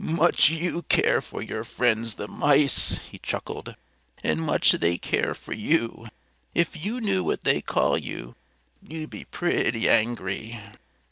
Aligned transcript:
"Much 0.03 0.49
you 0.49 0.81
care 0.89 1.21
for 1.21 1.43
your 1.43 1.63
friends 1.63 2.15
the 2.15 2.27
mice!" 2.27 2.97
he 3.11 3.19
chuckled. 3.19 3.75
"And 4.23 4.41
much 4.41 4.71
they 4.71 4.97
care 4.97 5.35
for 5.35 5.53
you! 5.53 6.07
If 6.55 6.75
you 6.75 6.99
knew 6.99 7.23
what 7.23 7.43
they 7.43 7.61
call 7.61 7.99
you, 7.99 8.33
you'd 8.81 9.11
be 9.11 9.25
pretty 9.25 9.87
angry." 9.87 10.59